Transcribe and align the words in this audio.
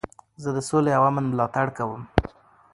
زه 0.41 0.49
د 0.55 0.59
سولي 0.67 0.91
او 0.97 1.03
امن 1.09 1.25
ملاتړ 1.31 1.67
کوم. 1.77 2.01